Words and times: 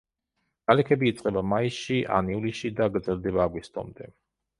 ნალექები 0.69 1.07
იწყება 1.09 1.43
მაისში 1.49 1.97
ან 2.19 2.31
ივნისში 2.37 2.71
და 2.81 2.87
გრძელდება 2.97 3.45
აგვისტომდე. 3.45 4.09